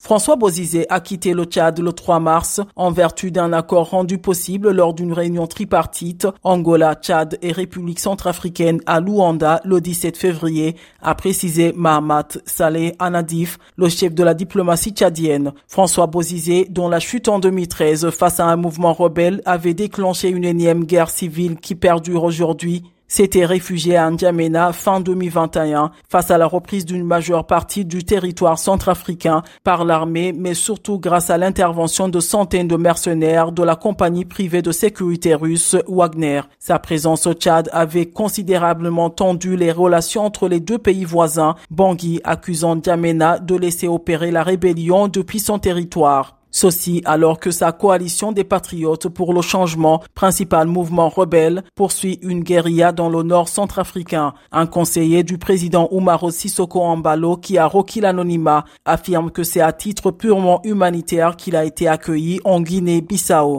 François 0.00 0.36
Bozizé 0.36 0.86
a 0.90 1.00
quitté 1.00 1.34
le 1.34 1.42
Tchad 1.42 1.80
le 1.80 1.92
3 1.92 2.20
mars 2.20 2.60
en 2.76 2.92
vertu 2.92 3.32
d'un 3.32 3.52
accord 3.52 3.90
rendu 3.90 4.18
possible 4.18 4.70
lors 4.70 4.94
d'une 4.94 5.12
réunion 5.12 5.48
tripartite 5.48 6.28
Angola, 6.44 6.94
Tchad 6.94 7.36
et 7.42 7.50
République 7.50 7.98
centrafricaine 7.98 8.80
à 8.86 9.00
Luanda 9.00 9.60
le 9.64 9.80
17 9.80 10.16
février, 10.16 10.76
a 11.02 11.16
précisé 11.16 11.74
Mahamat 11.76 12.38
Saleh 12.46 12.94
Anadif, 13.00 13.58
le 13.76 13.88
chef 13.88 14.14
de 14.14 14.22
la 14.22 14.34
diplomatie 14.34 14.92
tchadienne. 14.92 15.52
François 15.66 16.06
Bozizé, 16.06 16.68
dont 16.70 16.88
la 16.88 17.00
chute 17.00 17.26
en 17.26 17.40
2013 17.40 18.10
face 18.10 18.38
à 18.38 18.46
un 18.46 18.56
mouvement 18.56 18.92
rebelle 18.92 19.42
avait 19.46 19.74
déclenché 19.74 20.28
une 20.28 20.44
énième 20.44 20.84
guerre 20.84 21.10
civile 21.10 21.56
qui 21.56 21.74
perdure 21.74 22.22
aujourd'hui, 22.22 22.84
s'était 23.08 23.46
réfugié 23.46 23.96
à 23.96 24.10
N'Djamena 24.10 24.72
fin 24.72 25.00
2021 25.00 25.90
face 26.08 26.30
à 26.30 26.38
la 26.38 26.46
reprise 26.46 26.84
d'une 26.84 27.04
majeure 27.04 27.46
partie 27.46 27.84
du 27.84 28.04
territoire 28.04 28.58
centrafricain 28.58 29.42
par 29.64 29.84
l'armée, 29.84 30.32
mais 30.32 30.54
surtout 30.54 30.98
grâce 30.98 31.30
à 31.30 31.38
l'intervention 31.38 32.08
de 32.08 32.20
centaines 32.20 32.68
de 32.68 32.76
mercenaires 32.76 33.50
de 33.50 33.62
la 33.62 33.76
compagnie 33.76 34.24
privée 34.24 34.62
de 34.62 34.72
sécurité 34.72 35.34
russe 35.34 35.76
Wagner. 35.88 36.42
Sa 36.58 36.78
présence 36.78 37.26
au 37.26 37.32
Tchad 37.32 37.70
avait 37.72 38.06
considérablement 38.06 39.10
tendu 39.10 39.56
les 39.56 39.72
relations 39.72 40.26
entre 40.26 40.48
les 40.48 40.60
deux 40.60 40.78
pays 40.78 41.04
voisins, 41.04 41.54
Bangui 41.70 42.20
accusant 42.24 42.76
N'Djamena 42.76 43.38
de 43.38 43.56
laisser 43.56 43.88
opérer 43.88 44.30
la 44.30 44.42
rébellion 44.42 45.08
depuis 45.08 45.40
son 45.40 45.58
territoire. 45.58 46.37
Ceci 46.50 47.02
alors 47.04 47.40
que 47.40 47.50
sa 47.50 47.72
coalition 47.72 48.32
des 48.32 48.44
patriotes 48.44 49.08
pour 49.08 49.34
le 49.34 49.42
changement, 49.42 50.02
principal 50.14 50.66
mouvement 50.66 51.08
rebelle, 51.08 51.62
poursuit 51.74 52.18
une 52.22 52.42
guérilla 52.42 52.92
dans 52.92 53.08
le 53.08 53.22
nord 53.22 53.48
centrafricain. 53.48 54.32
Un 54.52 54.66
conseiller 54.66 55.22
du 55.22 55.38
président 55.38 55.88
Oumaro 55.90 56.30
Sissoko 56.30 56.80
Ambalo 56.80 57.36
qui 57.36 57.58
a 57.58 57.66
requis 57.66 58.00
l'anonymat 58.00 58.64
affirme 58.84 59.30
que 59.30 59.42
c'est 59.42 59.60
à 59.60 59.72
titre 59.72 60.10
purement 60.10 60.60
humanitaire 60.64 61.36
qu'il 61.36 61.56
a 61.56 61.64
été 61.64 61.88
accueilli 61.88 62.40
en 62.44 62.60
Guinée-Bissau. 62.60 63.56